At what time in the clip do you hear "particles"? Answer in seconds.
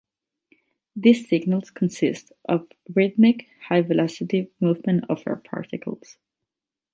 5.35-6.17